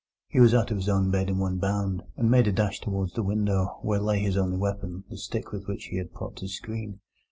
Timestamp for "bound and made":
1.59-2.47